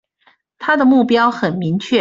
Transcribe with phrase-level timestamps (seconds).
[0.57, 1.89] 他的目標很明確